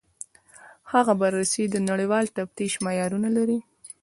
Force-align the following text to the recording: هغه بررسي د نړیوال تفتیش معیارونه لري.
هغه 0.91 1.13
بررسي 1.21 1.63
د 1.69 1.75
نړیوال 1.89 2.25
تفتیش 2.37 2.73
معیارونه 2.85 3.29
لري. 3.37 3.59